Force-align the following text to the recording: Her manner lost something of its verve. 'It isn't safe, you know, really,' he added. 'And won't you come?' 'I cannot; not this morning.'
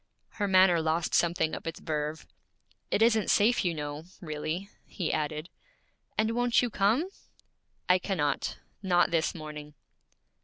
Her 0.29 0.47
manner 0.47 0.81
lost 0.81 1.13
something 1.13 1.53
of 1.53 1.67
its 1.67 1.79
verve. 1.79 2.25
'It 2.89 3.03
isn't 3.03 3.29
safe, 3.29 3.63
you 3.63 3.75
know, 3.75 4.05
really,' 4.19 4.67
he 4.87 5.13
added. 5.13 5.47
'And 6.17 6.31
won't 6.31 6.63
you 6.63 6.71
come?' 6.71 7.07
'I 7.87 7.99
cannot; 7.99 8.57
not 8.81 9.11
this 9.11 9.35
morning.' 9.35 9.75